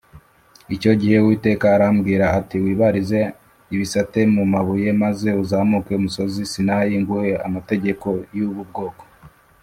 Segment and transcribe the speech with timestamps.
[0.75, 3.19] Icyo gihe Uwiteka arambwira ati Wibarize
[3.73, 9.03] ibisate mu mabuye maze uzamuke umusozi sinayi nguhe amategeho y’ub’ubwoko.